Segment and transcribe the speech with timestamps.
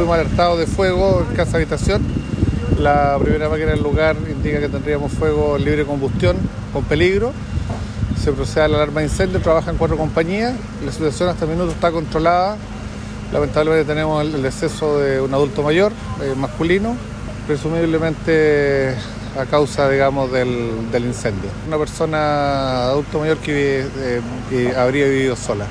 [0.00, 2.00] fuimos alertados de fuego en casa habitación.
[2.78, 6.38] La primera máquina del lugar indica que tendríamos fuego libre de combustión
[6.72, 7.32] con peligro.
[8.18, 10.54] Se procede a la alarma de incendio, trabajan cuatro compañías.
[10.86, 12.56] La situación hasta el minuto está controlada.
[13.30, 15.92] Lamentablemente tenemos el deceso de un adulto mayor,
[16.22, 16.96] eh, masculino,
[17.46, 18.94] presumiblemente
[19.38, 21.50] a causa, digamos, del, del incendio.
[21.68, 25.66] Una persona adulto mayor que, eh, que habría vivido sola.